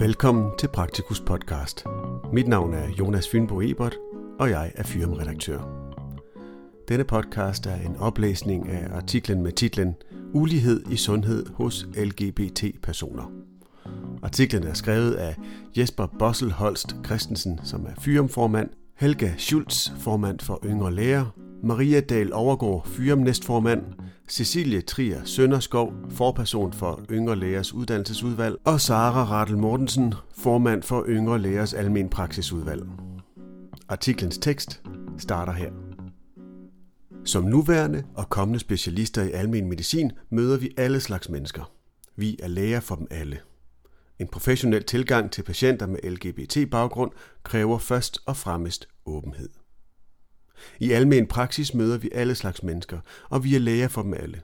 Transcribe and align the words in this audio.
Velkommen 0.00 0.50
til 0.58 0.68
Praktikus 0.68 1.20
podcast. 1.20 1.84
Mit 2.32 2.48
navn 2.48 2.74
er 2.74 2.88
Jonas 2.88 3.28
Fynbo 3.28 3.60
Ebert, 3.60 3.96
og 4.38 4.50
jeg 4.50 4.72
er 4.74 4.82
firmaredaktør. 4.82 5.60
Denne 6.88 7.04
podcast 7.04 7.66
er 7.66 7.74
en 7.74 7.96
oplæsning 7.96 8.68
af 8.68 8.96
artiklen 8.96 9.42
med 9.42 9.52
titlen 9.52 9.94
Ulighed 10.32 10.82
i 10.90 10.96
sundhed 10.96 11.46
hos 11.54 11.86
LGBT-personer. 11.96 13.30
Artiklen 14.22 14.62
er 14.62 14.74
skrevet 14.74 15.14
af 15.14 15.36
Jesper 15.76 16.06
Bossel 16.18 16.52
Holst 16.52 16.96
Christensen, 17.04 17.60
som 17.64 17.86
er 17.86 18.00
fyrumformand, 18.00 18.70
Helga 18.96 19.32
Schultz, 19.38 19.90
formand 20.00 20.40
for 20.40 20.60
Yngre 20.64 20.94
Læger, 20.94 21.26
Maria 21.62 22.00
Dahl 22.00 22.32
Overgaard, 22.32 22.86
Fyrum 22.86 23.18
næstformand, 23.18 23.82
Cecilie 24.28 24.80
Trier 24.80 25.24
Sønderskov, 25.24 25.92
forperson 26.10 26.72
for 26.72 27.04
Yngre 27.10 27.36
Lægers 27.36 27.74
Uddannelsesudvalg, 27.74 28.56
og 28.64 28.80
Sara 28.80 29.24
Rattel 29.24 29.58
Mortensen, 29.58 30.14
formand 30.36 30.82
for 30.82 31.04
Yngre 31.08 31.38
Lægers 31.38 31.74
Almen 31.74 32.08
Praksisudvalg. 32.08 32.86
Artiklens 33.88 34.38
tekst 34.38 34.82
starter 35.18 35.52
her. 35.52 35.70
Som 37.24 37.44
nuværende 37.44 38.04
og 38.14 38.28
kommende 38.28 38.60
specialister 38.60 39.22
i 39.22 39.30
almen 39.30 39.68
medicin 39.68 40.12
møder 40.30 40.58
vi 40.58 40.70
alle 40.76 41.00
slags 41.00 41.28
mennesker. 41.28 41.72
Vi 42.16 42.38
er 42.42 42.48
læger 42.48 42.80
for 42.80 42.94
dem 42.94 43.06
alle. 43.10 43.38
En 44.18 44.26
professionel 44.28 44.84
tilgang 44.84 45.30
til 45.30 45.42
patienter 45.42 45.86
med 45.86 45.98
LGBT-baggrund 46.10 47.10
kræver 47.42 47.78
først 47.78 48.18
og 48.26 48.36
fremmest 48.36 48.88
åbenhed. 49.06 49.48
I 50.80 50.90
almen 50.90 51.26
praksis 51.26 51.74
møder 51.74 51.98
vi 51.98 52.10
alle 52.12 52.34
slags 52.34 52.62
mennesker, 52.62 52.98
og 53.28 53.44
vi 53.44 53.54
er 53.54 53.58
læger 53.58 53.88
for 53.88 54.02
dem 54.02 54.14
alle. 54.14 54.42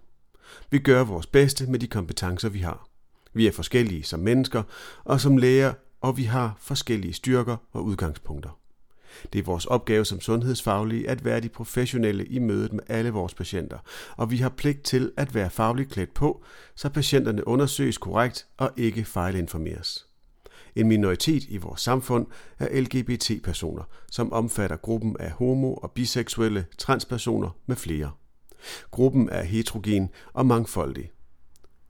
Vi 0.70 0.78
gør 0.78 1.04
vores 1.04 1.26
bedste 1.26 1.66
med 1.66 1.78
de 1.78 1.86
kompetencer, 1.86 2.48
vi 2.48 2.58
har. 2.58 2.88
Vi 3.32 3.46
er 3.46 3.52
forskellige 3.52 4.02
som 4.02 4.20
mennesker 4.20 4.62
og 5.04 5.20
som 5.20 5.36
læger, 5.36 5.72
og 6.00 6.16
vi 6.16 6.24
har 6.24 6.56
forskellige 6.60 7.12
styrker 7.12 7.56
og 7.72 7.84
udgangspunkter. 7.84 8.58
Det 9.32 9.38
er 9.38 9.42
vores 9.42 9.66
opgave 9.66 10.04
som 10.04 10.20
sundhedsfaglige 10.20 11.10
at 11.10 11.24
være 11.24 11.40
de 11.40 11.48
professionelle 11.48 12.26
i 12.26 12.38
mødet 12.38 12.72
med 12.72 12.82
alle 12.88 13.10
vores 13.10 13.34
patienter, 13.34 13.78
og 14.16 14.30
vi 14.30 14.36
har 14.36 14.48
pligt 14.48 14.82
til 14.82 15.12
at 15.16 15.34
være 15.34 15.50
fagligt 15.50 15.90
klædt 15.90 16.14
på, 16.14 16.44
så 16.74 16.88
patienterne 16.88 17.48
undersøges 17.48 17.98
korrekt 17.98 18.46
og 18.56 18.70
ikke 18.76 19.04
fejlinformeres. 19.04 20.06
En 20.76 20.88
minoritet 20.88 21.44
i 21.48 21.56
vores 21.56 21.80
samfund 21.80 22.26
er 22.58 22.80
LGBT-personer, 22.80 23.82
som 24.10 24.32
omfatter 24.32 24.76
gruppen 24.76 25.16
af 25.20 25.30
homo- 25.30 25.74
og 25.74 25.90
biseksuelle, 25.90 26.66
transpersoner 26.78 27.50
med 27.66 27.76
flere. 27.76 28.10
Gruppen 28.90 29.28
er 29.28 29.42
heterogen 29.42 30.08
og 30.32 30.46
mangfoldig. 30.46 31.10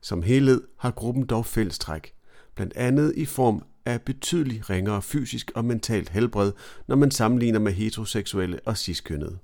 Som 0.03 0.23
helhed 0.23 0.63
har 0.79 0.91
gruppen 0.91 1.27
dog 1.27 1.47
fællestræk, 1.47 2.13
blandt 2.55 2.77
andet 2.77 3.13
i 3.17 3.25
form 3.25 3.63
af 3.87 4.03
betydeligt 4.03 4.71
ringere 4.71 5.03
fysisk 5.03 5.51
og 5.55 5.65
mentalt 5.65 6.09
helbred, 6.09 6.53
når 6.89 6.97
man 6.97 7.11
sammenligner 7.11 7.59
med 7.59 7.73
heteroseksuelle 7.73 8.61
og 8.67 8.77
ciskønnede. 8.77 9.39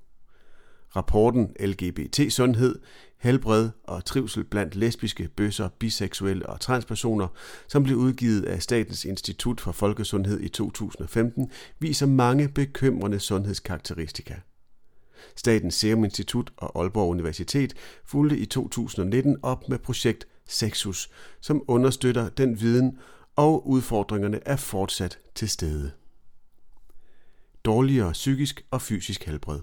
Rapporten 0.95 1.55
LGBT 1.59 2.19
Sundhed, 2.29 2.79
Helbred 3.17 3.69
og 3.83 4.05
Trivsel 4.05 4.43
blandt 4.43 4.75
lesbiske, 4.75 5.29
bøsser, 5.35 5.69
biseksuelle 5.79 6.45
og 6.45 6.59
transpersoner, 6.59 7.27
som 7.67 7.83
blev 7.83 7.97
udgivet 7.97 8.45
af 8.45 8.61
Statens 8.61 9.05
Institut 9.05 9.61
for 9.61 9.71
Folkesundhed 9.71 10.39
i 10.39 10.49
2015, 10.49 11.51
viser 11.79 12.05
mange 12.05 12.49
bekymrende 12.49 13.19
sundhedskarakteristika. 13.19 14.35
Statens 15.35 15.75
Serum 15.75 16.03
Institut 16.03 16.53
og 16.57 16.81
Aalborg 16.81 17.09
Universitet 17.09 17.73
fulgte 18.05 18.37
i 18.37 18.45
2019 18.45 19.37
op 19.43 19.69
med 19.69 19.79
projekt 19.79 20.27
Sexus, 20.47 21.09
som 21.41 21.63
understøtter 21.67 22.29
den 22.29 22.61
viden 22.61 22.97
og 23.35 23.67
udfordringerne 23.67 24.39
er 24.45 24.55
fortsat 24.55 25.19
til 25.35 25.49
stede. 25.49 25.91
Dårligere 27.65 28.11
psykisk 28.11 28.65
og 28.71 28.81
fysisk 28.81 29.23
helbred. 29.23 29.59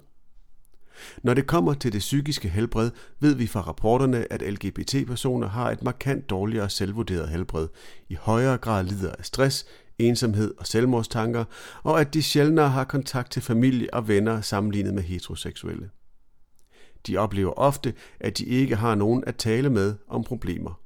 Når 1.22 1.34
det 1.34 1.46
kommer 1.46 1.74
til 1.74 1.92
det 1.92 1.98
psykiske 1.98 2.48
helbred, 2.48 2.90
ved 3.20 3.34
vi 3.34 3.46
fra 3.46 3.60
rapporterne, 3.60 4.32
at 4.32 4.52
LGBT-personer 4.52 5.48
har 5.48 5.70
et 5.70 5.82
markant 5.82 6.30
dårligere 6.30 6.70
selvvurderet 6.70 7.28
helbred, 7.28 7.68
i 8.08 8.14
højere 8.14 8.58
grad 8.58 8.84
lider 8.84 9.12
af 9.18 9.24
stress, 9.24 9.66
ensomhed 9.98 10.54
og 10.58 10.66
selvmordstanker, 10.66 11.44
og 11.82 12.00
at 12.00 12.14
de 12.14 12.22
sjældnere 12.22 12.68
har 12.68 12.84
kontakt 12.84 13.32
til 13.32 13.42
familie 13.42 13.94
og 13.94 14.08
venner 14.08 14.40
sammenlignet 14.40 14.94
med 14.94 15.02
heteroseksuelle. 15.02 15.90
De 17.06 17.16
oplever 17.16 17.52
ofte, 17.52 17.94
at 18.20 18.38
de 18.38 18.44
ikke 18.44 18.76
har 18.76 18.94
nogen 18.94 19.24
at 19.26 19.36
tale 19.36 19.70
med 19.70 19.94
om 20.08 20.24
problemer. 20.24 20.80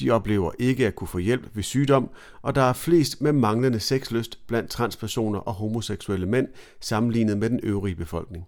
De 0.00 0.10
oplever 0.10 0.50
ikke 0.58 0.86
at 0.86 0.94
kunne 0.94 1.08
få 1.08 1.18
hjælp 1.18 1.50
ved 1.54 1.62
sygdom, 1.62 2.10
og 2.42 2.54
der 2.54 2.62
er 2.62 2.72
flest 2.72 3.20
med 3.20 3.32
manglende 3.32 3.80
sexlyst 3.80 4.46
blandt 4.46 4.70
transpersoner 4.70 5.38
og 5.38 5.54
homoseksuelle 5.54 6.26
mænd 6.26 6.48
sammenlignet 6.80 7.38
med 7.38 7.50
den 7.50 7.60
øvrige 7.62 7.96
befolkning. 7.96 8.46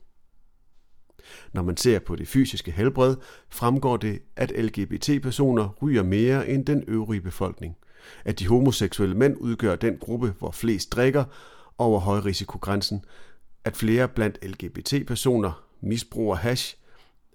Når 1.53 1.62
man 1.62 1.76
ser 1.76 1.98
på 1.98 2.16
det 2.16 2.28
fysiske 2.28 2.70
helbred, 2.70 3.16
fremgår 3.48 3.97
det, 3.97 4.22
at 4.37 4.53
LGBT-personer 4.64 5.69
ryger 5.82 6.03
mere 6.03 6.48
end 6.48 6.66
den 6.66 6.84
øvrige 6.88 7.20
befolkning. 7.20 7.76
At 8.25 8.38
de 8.38 8.48
homoseksuelle 8.48 9.14
mænd 9.14 9.36
udgør 9.41 9.76
den 9.76 9.97
gruppe, 9.98 10.34
hvor 10.38 10.50
flest 10.50 10.92
drikker 10.92 11.25
over 11.78 12.00
højrisikogrænsen. 12.00 13.04
At 13.65 13.76
flere 13.76 14.09
blandt 14.09 14.38
LGBT-personer 14.44 15.62
misbruger 15.81 16.36
hash. 16.36 16.76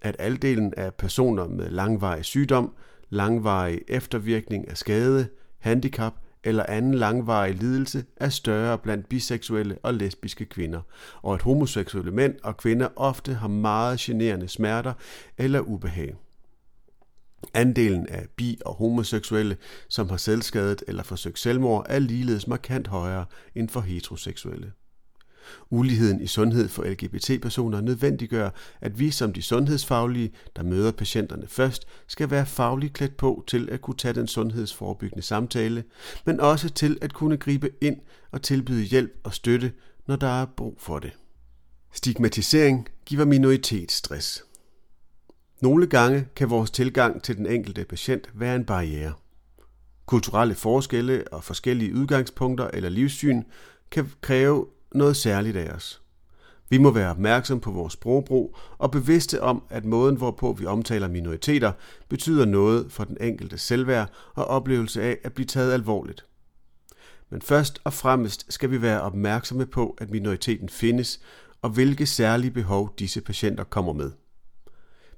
At 0.02 0.16
aldelen 0.18 0.74
af 0.76 0.94
personer 0.94 1.48
med 1.48 1.70
langvarig 1.70 2.24
sygdom, 2.24 2.74
langvarig 3.10 3.80
eftervirkning 3.88 4.68
af 4.68 4.76
skade, 4.76 5.28
handicap 5.58 6.14
eller 6.44 6.66
anden 6.68 6.94
langvarig 6.94 7.54
lidelse 7.54 8.04
er 8.16 8.28
større 8.28 8.78
blandt 8.78 9.08
biseksuelle 9.08 9.78
og 9.82 9.94
lesbiske 9.94 10.44
kvinder, 10.44 10.80
og 11.22 11.34
at 11.34 11.42
homoseksuelle 11.42 12.12
mænd 12.12 12.34
og 12.42 12.56
kvinder 12.56 12.88
ofte 12.96 13.34
har 13.34 13.48
meget 13.48 13.98
generende 13.98 14.48
smerter 14.48 14.92
eller 15.38 15.60
ubehag. 15.60 16.16
Andelen 17.54 18.08
af 18.08 18.26
bi- 18.36 18.60
og 18.66 18.74
homoseksuelle, 18.74 19.56
som 19.88 20.10
har 20.10 20.16
selvskadet 20.16 20.82
eller 20.88 21.02
forsøgt 21.02 21.38
selvmord, 21.38 21.86
er 21.88 21.98
ligeledes 21.98 22.46
markant 22.46 22.88
højere 22.88 23.24
end 23.54 23.68
for 23.68 23.80
heteroseksuelle. 23.80 24.72
Uligheden 25.70 26.20
i 26.20 26.26
sundhed 26.26 26.68
for 26.68 26.84
LGBT-personer 26.84 27.80
nødvendiggør, 27.80 28.50
at 28.80 28.98
vi 28.98 29.10
som 29.10 29.32
de 29.32 29.42
sundhedsfaglige, 29.42 30.32
der 30.56 30.62
møder 30.62 30.92
patienterne 30.92 31.46
først, 31.48 31.86
skal 32.06 32.30
være 32.30 32.46
fagligt 32.46 32.92
klædt 32.92 33.16
på 33.16 33.44
til 33.46 33.68
at 33.72 33.80
kunne 33.80 33.96
tage 33.96 34.14
den 34.14 34.26
sundhedsforebyggende 34.26 35.22
samtale, 35.22 35.84
men 36.24 36.40
også 36.40 36.68
til 36.68 36.98
at 37.00 37.12
kunne 37.12 37.36
gribe 37.36 37.70
ind 37.80 37.96
og 38.30 38.42
tilbyde 38.42 38.82
hjælp 38.82 39.20
og 39.24 39.34
støtte, 39.34 39.72
når 40.06 40.16
der 40.16 40.42
er 40.42 40.46
brug 40.56 40.76
for 40.78 40.98
det. 40.98 41.12
Stigmatisering 41.92 42.88
giver 43.06 43.24
minoritetsstress. 43.24 44.44
Nogle 45.60 45.86
gange 45.86 46.26
kan 46.36 46.50
vores 46.50 46.70
tilgang 46.70 47.22
til 47.22 47.36
den 47.36 47.46
enkelte 47.46 47.84
patient 47.84 48.30
være 48.34 48.56
en 48.56 48.64
barriere. 48.64 49.12
Kulturelle 50.06 50.54
forskelle 50.54 51.32
og 51.32 51.44
forskellige 51.44 51.94
udgangspunkter 51.94 52.70
eller 52.72 52.88
livssyn 52.88 53.42
kan 53.90 54.10
kræve 54.20 54.66
noget 54.94 55.16
særligt 55.16 55.56
af 55.56 55.72
os. 55.72 56.02
Vi 56.72 56.78
må 56.78 56.90
være 56.90 57.10
opmærksom 57.10 57.60
på 57.60 57.70
vores 57.70 57.92
sprogbrug 57.92 58.56
og 58.78 58.90
bevidste 58.90 59.42
om, 59.42 59.62
at 59.70 59.84
måden, 59.84 60.16
hvorpå 60.16 60.52
vi 60.52 60.66
omtaler 60.66 61.08
minoriteter, 61.08 61.72
betyder 62.08 62.44
noget 62.44 62.92
for 62.92 63.04
den 63.04 63.16
enkelte 63.20 63.58
selvværd 63.58 64.10
og 64.34 64.44
oplevelse 64.44 65.02
af 65.02 65.18
at 65.24 65.32
blive 65.32 65.46
taget 65.46 65.72
alvorligt. 65.72 66.26
Men 67.30 67.42
først 67.42 67.80
og 67.84 67.92
fremmest 67.92 68.52
skal 68.52 68.70
vi 68.70 68.82
være 68.82 69.00
opmærksomme 69.00 69.66
på, 69.66 69.96
at 69.98 70.10
minoriteten 70.10 70.68
findes, 70.68 71.20
og 71.62 71.70
hvilke 71.70 72.06
særlige 72.06 72.50
behov 72.50 72.94
disse 72.98 73.20
patienter 73.20 73.64
kommer 73.64 73.92
med. 73.92 74.10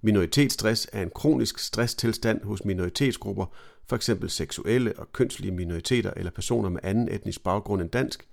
Minoritetsstress 0.03 0.89
er 0.93 1.03
en 1.03 1.11
kronisk 1.15 1.59
stresstilstand 1.59 2.45
hos 2.45 2.65
minoritetsgrupper, 2.65 3.47
f.eks. 3.91 4.11
seksuelle 4.29 4.99
og 4.99 5.13
kønslige 5.13 5.53
minoriteter 5.53 6.13
eller 6.17 6.31
personer 6.31 6.69
med 6.69 6.81
anden 6.83 7.09
etnisk 7.09 7.45
baggrund 7.45 7.83
end 7.83 7.91
dansk, 7.91 8.27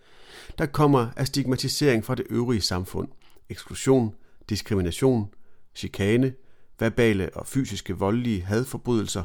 der 0.57 0.65
kommer 0.65 1.07
af 1.15 1.27
stigmatisering 1.27 2.05
fra 2.05 2.15
det 2.15 2.25
øvrige 2.29 2.61
samfund, 2.61 3.07
eksklusion, 3.49 4.15
diskrimination, 4.49 5.27
chikane, 5.75 6.33
verbale 6.79 7.29
og 7.33 7.47
fysiske 7.47 7.97
voldelige 7.97 8.41
hadforbrydelser, 8.41 9.23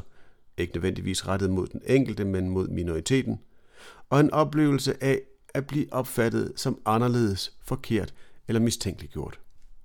ikke 0.57 0.73
nødvendigvis 0.73 1.27
rettet 1.27 1.49
mod 1.49 1.67
den 1.67 1.81
enkelte, 1.85 2.25
men 2.25 2.49
mod 2.49 2.67
minoriteten, 2.67 3.39
og 4.09 4.19
en 4.19 4.31
oplevelse 4.31 5.03
af 5.03 5.21
at 5.53 5.67
blive 5.67 5.93
opfattet 5.93 6.53
som 6.55 6.79
anderledes, 6.85 7.53
forkert 7.63 8.13
eller 8.47 8.59
mistænkeliggjort. 8.59 9.39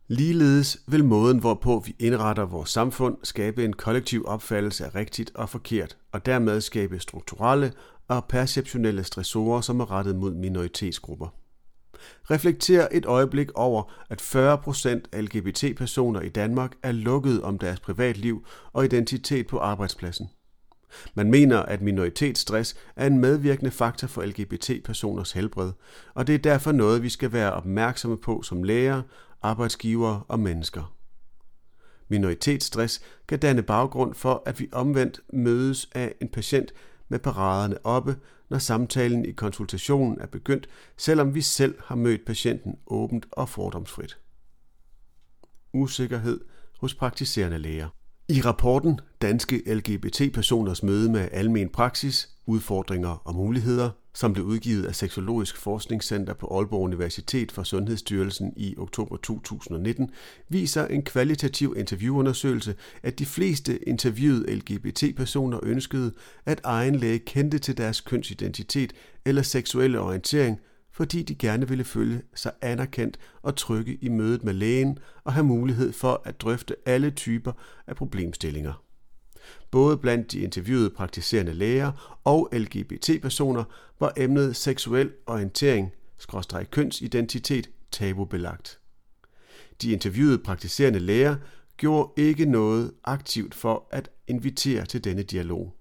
Ligeledes 0.08 0.78
vil 0.86 1.04
måden, 1.04 1.38
hvorpå 1.38 1.82
vi 1.86 1.96
indretter 1.98 2.44
vores 2.44 2.70
samfund, 2.70 3.16
skabe 3.22 3.64
en 3.64 3.72
kollektiv 3.72 4.24
opfattelse 4.26 4.84
af 4.84 4.94
rigtigt 4.94 5.32
og 5.34 5.48
forkert, 5.48 5.96
og 6.12 6.26
dermed 6.26 6.60
skabe 6.60 6.98
strukturelle 6.98 7.72
og 8.16 8.24
perceptionelle 8.24 9.04
stressorer, 9.04 9.60
som 9.60 9.80
er 9.80 9.90
rettet 9.90 10.16
mod 10.16 10.34
minoritetsgrupper. 10.34 11.28
Reflekter 12.30 12.88
et 12.92 13.04
øjeblik 13.04 13.50
over, 13.54 13.92
at 14.10 14.22
40% 14.22 14.88
af 15.12 15.24
LGBT-personer 15.24 16.20
i 16.20 16.28
Danmark 16.28 16.72
er 16.82 16.92
lukket 16.92 17.42
om 17.42 17.58
deres 17.58 17.80
privatliv 17.80 18.46
og 18.72 18.84
identitet 18.84 19.46
på 19.46 19.58
arbejdspladsen. 19.58 20.28
Man 21.14 21.30
mener, 21.30 21.58
at 21.58 21.82
minoritetsstress 21.82 22.76
er 22.96 23.06
en 23.06 23.18
medvirkende 23.18 23.70
faktor 23.70 24.06
for 24.06 24.22
LGBT-personers 24.22 25.32
helbred, 25.32 25.72
og 26.14 26.26
det 26.26 26.34
er 26.34 26.38
derfor 26.38 26.72
noget, 26.72 27.02
vi 27.02 27.08
skal 27.08 27.32
være 27.32 27.52
opmærksomme 27.52 28.16
på 28.16 28.42
som 28.42 28.62
læger, 28.62 29.02
arbejdsgivere 29.42 30.22
og 30.28 30.40
mennesker. 30.40 30.94
Minoritetsstress 32.08 33.02
kan 33.28 33.38
danne 33.38 33.62
baggrund 33.62 34.14
for, 34.14 34.42
at 34.46 34.60
vi 34.60 34.68
omvendt 34.72 35.20
mødes 35.32 35.88
af 35.94 36.14
en 36.20 36.28
patient 36.28 36.72
med 37.12 37.18
paraderne 37.18 37.86
oppe, 37.86 38.16
når 38.50 38.58
samtalen 38.58 39.24
i 39.24 39.32
konsultationen 39.32 40.20
er 40.20 40.26
begyndt, 40.26 40.68
selvom 40.96 41.34
vi 41.34 41.40
selv 41.40 41.74
har 41.84 41.94
mødt 41.94 42.24
patienten 42.26 42.76
åbent 42.86 43.26
og 43.32 43.48
fordomsfrit. 43.48 44.18
Usikkerhed 45.72 46.40
hos 46.80 46.94
praktiserende 46.94 47.58
læger. 47.58 47.88
I 48.28 48.40
rapporten 48.40 49.00
Danske 49.22 49.74
LGBT-personers 49.74 50.82
møde 50.82 51.12
med 51.12 51.28
almen 51.32 51.68
praksis, 51.68 52.31
udfordringer 52.46 53.22
og 53.24 53.34
muligheder, 53.34 53.90
som 54.14 54.32
blev 54.32 54.44
udgivet 54.44 54.84
af 54.84 54.94
Seksologisk 54.94 55.56
Forskningscenter 55.56 56.34
på 56.34 56.46
Aalborg 56.56 56.82
Universitet 56.82 57.52
for 57.52 57.62
Sundhedsstyrelsen 57.62 58.52
i 58.56 58.74
oktober 58.78 59.16
2019, 59.16 60.10
viser 60.48 60.86
en 60.86 61.02
kvalitativ 61.02 61.74
interviewundersøgelse, 61.76 62.74
at 63.02 63.18
de 63.18 63.26
fleste 63.26 63.88
interviewede 63.88 64.54
LGBT-personer 64.54 65.60
ønskede, 65.62 66.12
at 66.46 66.60
egen 66.64 66.94
læge 66.94 67.18
kendte 67.18 67.58
til 67.58 67.76
deres 67.76 68.00
kønsidentitet 68.00 68.92
eller 69.24 69.42
seksuelle 69.42 70.00
orientering– 70.00 70.58
fordi 70.92 71.22
de 71.22 71.34
gerne 71.34 71.68
ville 71.68 71.84
føle 71.84 72.22
sig 72.34 72.52
anerkendt 72.60 73.18
og 73.42 73.56
trygge 73.56 73.98
i 74.00 74.08
mødet 74.08 74.44
med 74.44 74.52
lægen 74.52 74.98
og 75.24 75.32
have 75.32 75.44
mulighed 75.44 75.92
for 75.92 76.22
at 76.24 76.40
drøfte 76.40 76.76
alle 76.86 77.10
typer 77.10 77.52
af 77.86 77.96
problemstillinger. 77.96 78.82
Både 79.70 79.96
blandt 79.96 80.32
de 80.32 80.40
interviewede 80.40 80.90
praktiserende 80.90 81.52
læger 81.52 82.18
og 82.24 82.48
LGBT-personer 82.52 83.64
var 84.00 84.12
emnet 84.16 84.56
seksuel 84.56 85.12
orientering, 85.26 85.92
skråstreg 86.18 86.70
kønsidentitet, 86.70 87.70
tabubelagt. 87.90 88.78
De 89.82 89.92
interviewede 89.92 90.38
praktiserende 90.38 90.98
læger 90.98 91.36
gjorde 91.76 92.12
ikke 92.16 92.44
noget 92.44 92.92
aktivt 93.04 93.54
for 93.54 93.88
at 93.90 94.10
invitere 94.26 94.86
til 94.86 95.04
denne 95.04 95.22
dialog. 95.22 95.74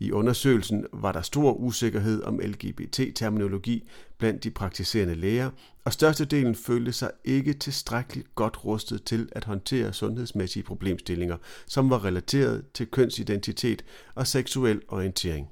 I 0.00 0.12
undersøgelsen 0.12 0.86
var 0.92 1.12
der 1.12 1.22
stor 1.22 1.52
usikkerhed 1.52 2.22
om 2.22 2.38
LGBT-terminologi 2.38 3.88
blandt 4.18 4.44
de 4.44 4.50
praktiserende 4.50 5.14
læger, 5.14 5.50
og 5.84 5.92
størstedelen 5.92 6.54
følte 6.54 6.92
sig 6.92 7.10
ikke 7.24 7.52
tilstrækkeligt 7.52 8.34
godt 8.34 8.64
rustet 8.64 9.04
til 9.04 9.28
at 9.32 9.44
håndtere 9.44 9.92
sundhedsmæssige 9.92 10.62
problemstillinger, 10.62 11.36
som 11.66 11.90
var 11.90 12.04
relateret 12.04 12.64
til 12.74 12.86
kønsidentitet 12.86 13.84
og 14.14 14.26
seksuel 14.26 14.80
orientering. 14.88 15.48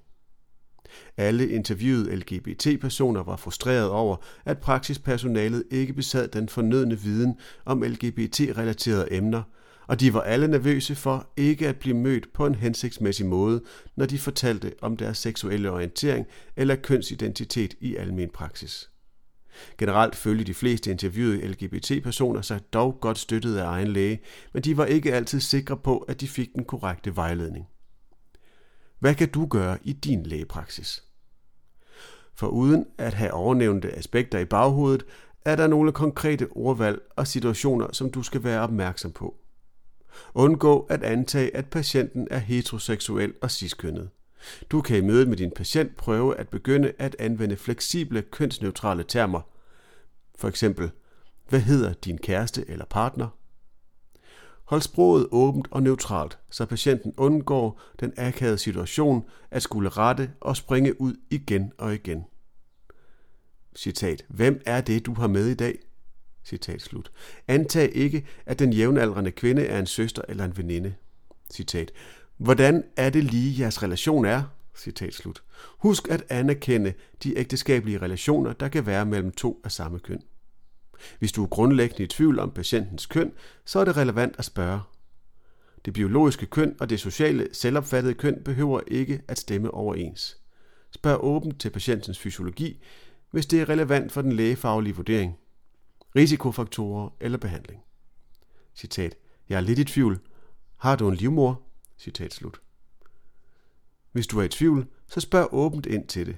Alle 1.17 1.49
interviewede 1.49 2.17
LGBT-personer 2.17 3.23
var 3.23 3.37
frustreret 3.37 3.89
over, 3.89 4.17
at 4.45 4.59
praksispersonalet 4.59 5.65
ikke 5.71 5.93
besad 5.93 6.29
den 6.29 6.49
fornødne 6.49 6.99
viden 7.01 7.35
om 7.65 7.83
LGBT-relaterede 7.83 9.13
emner– 9.13 9.43
og 9.87 10.01
de 10.01 10.15
var 10.15 10.21
alle 10.21 10.49
nervøse 10.49 10.95
for 10.95 11.31
ikke 11.37 11.69
at 11.69 11.77
blive 11.77 11.97
mødt 11.97 12.33
på 12.33 12.47
en 12.47 12.55
hensigtsmæssig 12.55 13.27
måde, 13.27 13.63
når 13.97 14.07
de 14.07 14.19
fortalte 14.19 14.73
om 14.83 14.97
deres 14.97 15.19
seksuelle 15.19 15.71
orientering 15.71 16.27
eller 16.57 16.77
kønsidentitet 16.77 17.75
i 17.81 17.97
almen 17.97 18.31
praksis. 18.31 18.91
Generelt 19.79 20.17
følte 20.17 20.45
de 20.45 20.55
fleste 20.55 20.91
interviewede 20.91 21.49
LGBT-personer 21.49 22.43
sig 22.43 22.61
dog 22.73 22.99
godt 23.01 23.19
støttet 23.19 23.57
af 23.57 23.65
egen 23.65 23.89
læge, 23.89 24.21
men 24.53 24.63
de 24.63 24.77
var 24.77 24.85
ikke 24.85 25.15
altid 25.15 25.41
sikre 25.41 25.77
på, 25.77 25.99
at 25.99 26.21
de 26.21 26.29
fik 26.29 26.55
den 26.55 26.65
korrekte 26.65 27.17
vejledning. 27.17 27.67
Hvad 28.99 29.15
kan 29.15 29.29
du 29.29 29.47
gøre 29.47 29.79
i 29.83 29.93
din 29.93 30.23
lægepraksis? 30.23 31.05
For 32.35 32.47
uden 32.47 32.87
at 32.99 33.15
have 33.15 33.33
overnævnte 33.33 33.99
aspekter 33.99 34.39
i 34.39 34.45
baghovedet, 34.45 35.07
er 35.45 35.57
der 35.57 35.67
nogle 35.67 35.93
konkrete 35.93 36.49
ordvalg 36.51 37.01
og 37.17 37.27
situationer, 37.27 37.87
som 37.93 38.11
du 38.11 38.23
skal 38.23 38.45
være 38.45 38.61
opmærksom 38.61 39.13
på. 39.13 39.35
Undgå 40.35 40.87
at 40.91 41.03
antage, 41.03 41.57
at 41.57 41.67
patienten 41.67 42.29
er 42.31 42.39
heteroseksuel 42.39 43.35
og 43.43 43.51
ciskønnet. 43.51 44.09
Du 44.71 44.81
kan 44.81 44.97
i 44.97 45.01
mødet 45.01 45.29
med 45.29 45.37
din 45.37 45.51
patient 45.51 45.97
prøve 45.97 46.37
at 46.37 46.49
begynde 46.49 46.93
at 46.99 47.17
anvende 47.19 47.57
fleksible 47.57 48.23
kønsneutrale 48.23 49.03
termer. 49.03 49.41
For 50.39 50.49
eksempel, 50.49 50.91
hvad 51.49 51.61
hedder 51.61 51.93
din 51.93 52.19
kæreste 52.19 52.65
eller 52.71 52.85
partner? 52.85 53.29
Hold 54.65 54.83
sproget 54.83 55.29
åbent 55.31 55.69
og 55.71 55.83
neutralt, 55.83 56.39
så 56.51 56.67
patienten 56.67 57.15
undgår 57.17 57.81
den 58.01 58.13
akavede 58.17 58.59
situation 58.59 59.25
at 59.51 59.63
skulle 59.63 59.89
rette 59.89 60.31
og 60.41 60.57
springe 60.57 61.01
ud 61.01 61.15
igen 61.31 61.73
og 61.79 61.95
igen. 61.95 62.25
Citat. 63.77 64.25
Hvem 64.29 64.63
er 64.67 64.81
det, 64.81 65.07
du 65.07 65.15
har 65.15 65.27
med 65.27 65.47
i 65.47 65.55
dag? 65.55 65.79
Citat 66.47 66.83
slut. 66.83 67.13
Antag 67.49 67.91
ikke, 67.95 68.27
at 68.47 68.59
den 68.59 68.73
jævnaldrende 68.73 69.31
kvinde 69.31 69.63
er 69.63 69.79
en 69.79 69.87
søster 69.87 70.23
eller 70.29 70.45
en 70.45 70.57
veninde. 70.57 70.95
Citat. 71.53 71.93
Hvordan 72.37 72.85
er 72.97 73.11
det 73.11 73.25
lige, 73.25 73.61
jeres 73.61 73.83
relation 73.83 74.25
er? 74.25 74.43
Citat 74.77 75.15
slut. 75.15 75.43
Husk 75.79 76.09
at 76.09 76.25
anerkende 76.29 76.95
de 77.23 77.39
ægteskabelige 77.39 77.99
relationer, 77.99 78.53
der 78.53 78.69
kan 78.69 78.87
være 78.87 79.07
mellem 79.07 79.31
to 79.31 79.61
af 79.65 79.73
samme 79.73 79.99
køn. 79.99 80.23
Hvis 81.19 81.33
du 81.33 81.43
er 81.43 81.49
grundlæggende 81.49 82.03
i 82.03 82.07
tvivl 82.07 82.39
om 82.39 82.51
patientens 82.51 83.07
køn, 83.07 83.33
så 83.65 83.79
er 83.79 83.85
det 83.85 83.97
relevant 83.97 84.35
at 84.39 84.45
spørge. 84.45 84.81
Det 85.85 85.93
biologiske 85.93 86.47
køn 86.47 86.77
og 86.81 86.91
det 86.91 87.01
sociale 87.01 87.49
selvopfattede 87.53 88.15
køn 88.15 88.43
behøver 88.45 88.81
ikke 88.87 89.23
at 89.29 89.39
stemme 89.39 89.71
overens. 89.71 90.37
Spørg 90.91 91.25
åbent 91.25 91.61
til 91.61 91.71
patientens 91.71 92.19
fysiologi, 92.19 92.83
hvis 93.31 93.47
det 93.47 93.61
er 93.61 93.69
relevant 93.69 94.13
for 94.13 94.23
den 94.23 94.33
lægefaglige 94.33 94.97
vurdering 94.97 95.37
risikofaktorer 96.17 97.09
eller 97.21 97.39
behandling. 97.39 97.81
Citat. 98.75 99.15
Jeg 99.49 99.57
er 99.57 99.61
lidt 99.61 99.79
i 99.79 99.85
tvivl. 99.85 100.21
Har 100.77 100.97
du 100.97 101.09
en 101.09 101.15
livmor? 101.15 101.63
Citat 101.99 102.35
slut. 102.35 102.61
Hvis 104.13 104.27
du 104.27 104.39
er 104.39 104.43
i 104.43 104.49
tvivl, 104.49 104.87
så 105.09 105.21
spørg 105.21 105.49
åbent 105.53 105.87
ind 105.87 106.07
til 106.07 106.27
det. 106.27 106.37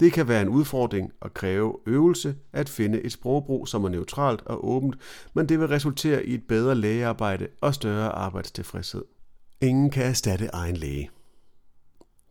Det 0.00 0.12
kan 0.12 0.28
være 0.28 0.42
en 0.42 0.48
udfordring 0.48 1.12
at 1.22 1.34
kræve 1.34 1.78
øvelse 1.86 2.36
at 2.52 2.68
finde 2.68 3.00
et 3.00 3.12
sprogbrug, 3.12 3.68
som 3.68 3.84
er 3.84 3.88
neutralt 3.88 4.42
og 4.46 4.68
åbent, 4.68 4.96
men 5.34 5.48
det 5.48 5.60
vil 5.60 5.68
resultere 5.68 6.26
i 6.26 6.34
et 6.34 6.46
bedre 6.48 6.74
lægearbejde 6.74 7.48
og 7.60 7.74
større 7.74 8.12
arbejdstilfredshed. 8.12 9.04
Ingen 9.60 9.90
kan 9.90 10.04
erstatte 10.04 10.46
egen 10.46 10.76
læge. 10.76 11.10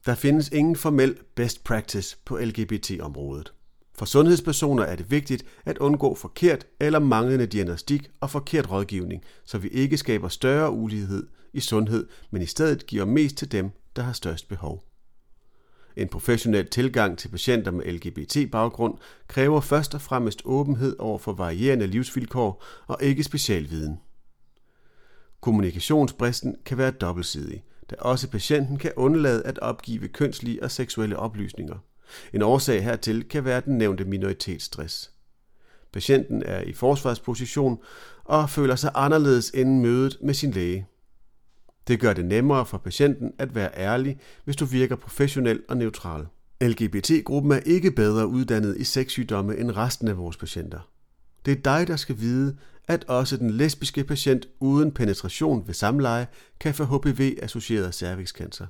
Der 0.06 0.16
findes 0.16 0.50
ingen 0.50 0.76
formel 0.76 1.18
best 1.36 1.64
practice 1.64 2.18
på 2.26 2.38
LGBT-området. 2.38 3.54
For 4.00 4.06
sundhedspersoner 4.06 4.84
er 4.84 4.96
det 4.96 5.12
vigtigt 5.12 5.46
at 5.66 5.78
undgå 5.78 6.16
forkert 6.16 6.68
eller 6.80 7.00
manglende 7.00 7.46
diagnostik 7.46 8.10
og 8.22 8.30
forkert 8.30 8.72
rådgivning, 8.72 9.24
så 9.46 9.58
vi 9.58 9.68
ikke 9.68 9.98
skaber 9.98 10.28
større 10.28 10.72
ulighed 10.72 11.28
i 11.54 11.60
sundhed, 11.60 12.08
men 12.32 12.42
i 12.42 12.46
stedet 12.46 12.86
giver 12.86 13.06
mest 13.06 13.36
til 13.36 13.52
dem, 13.52 13.72
der 13.96 14.02
har 14.02 14.14
størst 14.14 14.48
behov. 14.48 14.84
En 15.96 16.08
professionel 16.08 16.68
tilgang 16.68 17.18
til 17.18 17.30
patienter 17.30 17.72
med 17.72 17.86
LGBT-baggrund 17.86 18.98
kræver 19.28 19.62
først 19.62 19.96
og 19.96 20.02
fremmest 20.02 20.42
åbenhed 20.46 20.96
over 21.00 21.18
for 21.18 21.34
varierende 21.34 21.88
livsvilkår 21.88 22.64
og 22.88 22.98
ikke 23.02 23.24
specialviden. 23.24 24.00
Kommunikationsbristen 25.42 26.56
kan 26.66 26.78
være 26.78 26.92
dobbeltsidig, 26.92 27.64
da 27.90 27.96
også 28.00 28.30
patienten 28.30 28.78
kan 28.78 28.92
undlade 28.96 29.44
at 29.44 29.60
opgive 29.60 30.08
kønslige 30.08 30.64
og 30.64 30.72
seksuelle 30.72 31.18
oplysninger– 31.18 31.78
en 32.34 32.42
årsag 32.42 32.84
hertil 32.84 33.24
kan 33.24 33.46
være 33.46 33.62
den 33.66 33.78
nævnte 33.78 34.06
minoritetsstress. 34.06 35.12
Patienten 35.94 36.44
er 36.46 36.62
i 36.62 36.74
forsvarsposition 36.74 37.80
og 38.24 38.50
føler 38.50 38.76
sig 38.76 38.92
anderledes 38.96 39.52
inden 39.54 39.82
mødet 39.82 40.18
med 40.22 40.34
sin 40.34 40.52
læge. 40.52 40.88
Det 41.88 42.00
gør 42.00 42.14
det 42.14 42.26
nemmere 42.26 42.66
for 42.66 42.78
patienten 42.78 43.34
at 43.38 43.56
være 43.56 43.78
ærlig, 43.78 44.20
hvis 44.46 44.56
du 44.56 44.66
virker 44.66 44.96
professionel 44.96 45.64
og 45.68 45.78
neutral. 45.78 46.26
LGBT-gruppen 46.62 47.52
er 47.52 47.60
ikke 47.60 47.92
bedre 47.92 48.28
uddannet 48.28 48.78
i 48.78 48.84
sexsygdomme 48.84 49.58
end 49.58 49.72
resten 49.72 50.08
af 50.08 50.18
vores 50.18 50.38
patienter. 50.38 50.80
Det 51.46 51.58
er 51.58 51.62
dig, 51.62 51.88
der 51.88 51.96
skal 51.96 52.20
vide, 52.20 52.58
at 52.88 53.06
også 53.08 53.38
den 53.38 53.52
lesbiske 53.52 54.04
patient 54.04 54.48
uden 54.60 54.92
penetration 54.92 55.68
ved 55.68 55.74
samleje 55.74 56.28
kan 56.60 56.74
få 56.74 56.84
HPV-associeret 56.84 57.96
cervixcancer. 57.96 58.66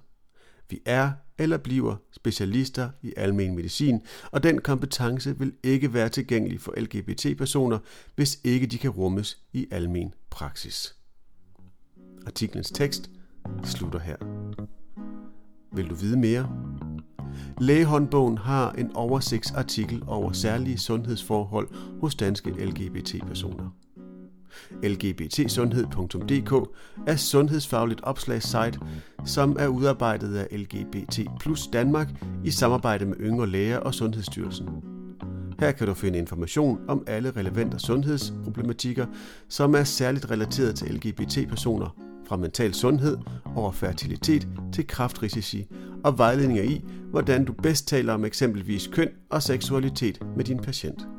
Vi 0.69 0.79
er 0.85 1.11
eller 1.37 1.57
bliver 1.57 1.95
specialister 2.11 2.89
i 3.01 3.13
almen 3.17 3.55
medicin, 3.55 4.01
og 4.31 4.43
den 4.43 4.61
kompetence 4.61 5.39
vil 5.39 5.53
ikke 5.63 5.93
være 5.93 6.09
tilgængelig 6.09 6.61
for 6.61 6.73
LGBT-personer, 6.77 7.79
hvis 8.15 8.39
ikke 8.43 8.67
de 8.67 8.77
kan 8.77 8.89
rummes 8.89 9.37
i 9.53 9.67
almen 9.71 10.13
praksis. 10.29 10.95
Artiklens 12.25 12.71
tekst 12.71 13.11
slutter 13.63 13.99
her. 13.99 14.15
Vil 15.75 15.89
du 15.89 15.95
vide 15.95 16.17
mere? 16.19 16.49
Lægehåndbogen 17.61 18.37
har 18.37 18.71
en 18.71 18.95
oversigtsartikel 18.95 20.03
over 20.07 20.31
særlige 20.31 20.77
sundhedsforhold 20.77 21.67
hos 21.99 22.15
danske 22.15 22.49
LGBT-personer 22.49 23.69
lgbtsundhed.dk 24.83 26.69
er 27.07 27.15
sundhedsfagligt 27.15 28.01
opslagssite, 28.03 28.79
som 29.25 29.55
er 29.59 29.67
udarbejdet 29.67 30.35
af 30.35 30.47
LGBT 30.59 31.19
plus 31.39 31.67
Danmark 31.73 32.09
i 32.43 32.51
samarbejde 32.51 33.05
med 33.05 33.15
Yngre 33.19 33.47
Læger 33.47 33.77
og 33.77 33.93
Sundhedsstyrelsen. 33.93 34.69
Her 35.59 35.71
kan 35.71 35.87
du 35.87 35.93
finde 35.93 36.19
information 36.19 36.79
om 36.87 37.03
alle 37.07 37.31
relevante 37.31 37.79
sundhedsproblematikker, 37.79 39.05
som 39.49 39.75
er 39.75 39.83
særligt 39.83 40.31
relateret 40.31 40.75
til 40.75 40.93
LGBT-personer, 40.93 41.95
fra 42.27 42.37
mental 42.37 42.73
sundhed 42.73 43.17
over 43.55 43.71
fertilitet 43.71 44.47
til 44.73 44.87
kraftrisici, 44.87 45.67
og 46.03 46.17
vejledninger 46.17 46.63
i, 46.63 46.85
hvordan 47.11 47.45
du 47.45 47.53
bedst 47.53 47.87
taler 47.87 48.13
om 48.13 48.25
eksempelvis 48.25 48.87
køn 48.87 49.09
og 49.29 49.43
seksualitet 49.43 50.19
med 50.37 50.45
din 50.45 50.59
patient. 50.59 51.18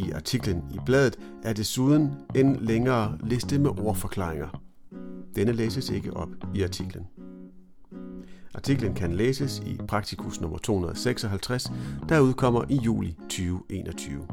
I 0.00 0.10
artiklen 0.10 0.62
i 0.74 0.78
bladet 0.86 1.18
er 1.42 1.52
desuden 1.52 2.14
en 2.34 2.56
længere 2.56 3.18
liste 3.22 3.58
med 3.58 3.70
ordforklaringer. 3.70 4.62
Denne 5.36 5.52
læses 5.52 5.90
ikke 5.90 6.16
op 6.16 6.28
i 6.54 6.62
artiklen. 6.62 7.06
Artiklen 8.54 8.94
kan 8.94 9.12
læses 9.12 9.62
i 9.66 9.78
Praktikus 9.88 10.40
nummer 10.40 10.58
256, 10.58 11.72
der 12.08 12.20
udkommer 12.20 12.64
i 12.68 12.76
juli 12.76 13.16
2021. 13.20 14.26